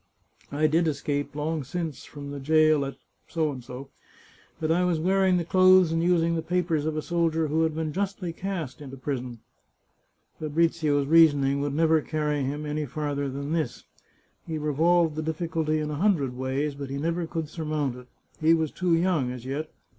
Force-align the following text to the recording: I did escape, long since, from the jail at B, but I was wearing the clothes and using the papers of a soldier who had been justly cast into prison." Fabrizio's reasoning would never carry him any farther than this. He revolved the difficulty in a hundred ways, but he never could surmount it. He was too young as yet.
I 0.51 0.65
did 0.65 0.87
escape, 0.87 1.35
long 1.35 1.63
since, 1.63 2.05
from 2.05 2.31
the 2.31 2.39
jail 2.39 2.83
at 2.85 2.95
B, 3.31 3.61
but 4.59 4.71
I 4.71 4.83
was 4.83 4.99
wearing 4.99 5.37
the 5.37 5.45
clothes 5.45 5.91
and 5.91 6.01
using 6.01 6.33
the 6.33 6.41
papers 6.41 6.85
of 6.87 6.97
a 6.97 7.03
soldier 7.03 7.49
who 7.49 7.61
had 7.61 7.75
been 7.75 7.93
justly 7.93 8.33
cast 8.33 8.81
into 8.81 8.97
prison." 8.97 9.41
Fabrizio's 10.39 11.05
reasoning 11.05 11.61
would 11.61 11.75
never 11.75 12.01
carry 12.01 12.41
him 12.41 12.65
any 12.65 12.87
farther 12.87 13.29
than 13.29 13.51
this. 13.51 13.83
He 14.47 14.57
revolved 14.57 15.15
the 15.17 15.21
difficulty 15.21 15.77
in 15.77 15.91
a 15.91 15.95
hundred 16.01 16.35
ways, 16.35 16.73
but 16.73 16.89
he 16.89 16.97
never 16.97 17.27
could 17.27 17.47
surmount 17.47 17.95
it. 17.95 18.07
He 18.39 18.55
was 18.55 18.71
too 18.71 18.95
young 18.95 19.31
as 19.31 19.45
yet. 19.45 19.71